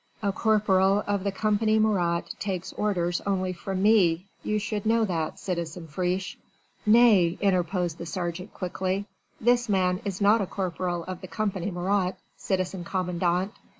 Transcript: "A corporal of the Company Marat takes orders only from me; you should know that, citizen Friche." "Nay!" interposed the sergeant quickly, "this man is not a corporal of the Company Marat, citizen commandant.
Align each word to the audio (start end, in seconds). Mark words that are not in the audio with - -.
"A 0.23 0.31
corporal 0.31 1.03
of 1.05 1.23
the 1.23 1.31
Company 1.31 1.77
Marat 1.77 2.33
takes 2.39 2.73
orders 2.73 3.21
only 3.27 3.53
from 3.53 3.83
me; 3.83 4.25
you 4.41 4.57
should 4.57 4.83
know 4.83 5.05
that, 5.05 5.37
citizen 5.37 5.87
Friche." 5.87 6.39
"Nay!" 6.87 7.37
interposed 7.39 7.99
the 7.99 8.07
sergeant 8.07 8.51
quickly, 8.51 9.05
"this 9.39 9.69
man 9.69 10.01
is 10.03 10.19
not 10.19 10.41
a 10.41 10.47
corporal 10.47 11.03
of 11.03 11.21
the 11.21 11.27
Company 11.27 11.69
Marat, 11.69 12.17
citizen 12.35 12.83
commandant. 12.83 13.53